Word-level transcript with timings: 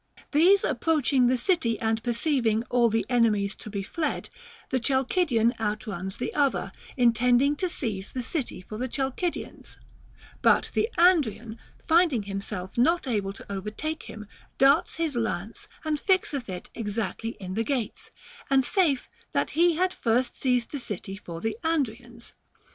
These 0.31 0.63
approaching 0.63 1.27
the 1.27 1.37
city 1.37 1.79
and 1.79 2.01
perceiving 2.01 2.63
all 2.71 2.89
the 2.89 3.05
enemies 3.07 3.53
to 3.57 3.69
be 3.69 3.83
fled, 3.83 4.31
the 4.71 4.79
Chalcidian 4.79 5.53
outruns 5.59 6.17
the 6.17 6.33
other, 6.33 6.71
intending 6.97 7.55
to 7.57 7.69
seize 7.69 8.11
the 8.11 8.23
city 8.23 8.61
for 8.67 8.79
the 8.79 8.87
Chalcidians; 8.87 9.77
but 10.41 10.71
the 10.73 10.89
Andrian, 10.97 11.59
finding 11.87 12.23
himself 12.23 12.79
not 12.79 13.05
able 13.07 13.31
to 13.31 13.51
overtake 13.51 14.01
him, 14.09 14.25
darts 14.57 14.95
his 14.95 15.15
lance 15.15 15.67
and 15.85 15.99
fixeth 15.99 16.49
it 16.49 16.71
exactly 16.73 17.37
in 17.39 17.53
the 17.53 17.63
gates, 17.63 18.09
and 18.49 18.65
saith 18.65 19.07
that 19.33 19.51
he 19.51 19.75
had 19.75 19.93
first 19.93 20.35
seized 20.35 20.71
the 20.71 20.79
city 20.79 21.15
for 21.15 21.41
the 21.41 21.59
Andrians. 21.63 22.33